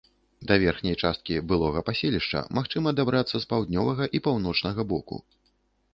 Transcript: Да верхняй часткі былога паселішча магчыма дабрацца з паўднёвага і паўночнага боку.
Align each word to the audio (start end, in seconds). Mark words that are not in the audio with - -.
Да 0.51 0.55
верхняй 0.61 0.95
часткі 1.03 1.37
былога 1.51 1.83
паселішча 1.91 2.43
магчыма 2.59 2.95
дабрацца 3.03 3.35
з 3.45 3.51
паўднёвага 3.53 4.11
і 4.19 4.27
паўночнага 4.29 4.81
боку. 4.95 5.15